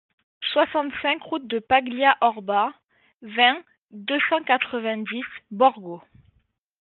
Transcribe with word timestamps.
soixante-cinq 0.53 1.21
route 1.21 1.45
de 1.45 1.59
Paglia 1.59 2.17
Orba, 2.21 2.73
vingt, 3.21 3.63
deux 3.91 4.17
cent 4.31 4.41
quatre-vingt-dix, 4.41 5.21
Borgo 5.51 6.01